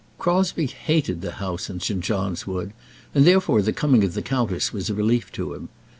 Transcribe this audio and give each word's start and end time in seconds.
Crosbie 0.17 0.65
hated 0.65 1.21
the 1.21 1.33
house 1.33 1.69
in 1.69 1.79
St. 1.79 1.99
John's 1.99 2.47
Wood, 2.47 2.73
and 3.13 3.23
therefore 3.23 3.61
the 3.61 3.71
coming 3.71 4.03
of 4.03 4.15
the 4.15 4.23
countess 4.23 4.73
was 4.73 4.89
a 4.89 4.95
relief 4.95 5.31
to 5.33 5.53
him. 5.53 5.69